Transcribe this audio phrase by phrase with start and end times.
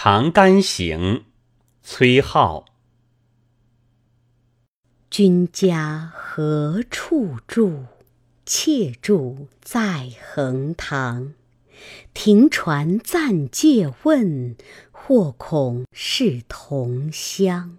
[0.00, 1.24] 长干行
[1.82, 2.64] 崔颢
[5.10, 7.86] 君家何处住？
[8.46, 11.34] 妾住在横塘。
[12.14, 14.54] 停船暂借问
[14.92, 17.78] 或恐是同乡。